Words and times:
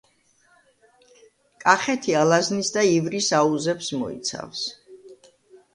კახეთი 1.65 2.15
ალაზნის 2.23 2.73
და 2.79 2.87
ივრის 2.95 3.29
აუზებს 3.43 3.95
მოიცავს 4.03 4.67